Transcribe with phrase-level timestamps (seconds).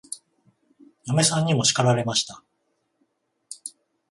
[1.05, 2.43] 嫁さんにも叱られました。